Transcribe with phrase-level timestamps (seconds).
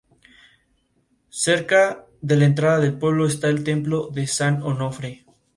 [1.29, 5.25] Cerca de la entrada al pueblo está el templo de San Onofre.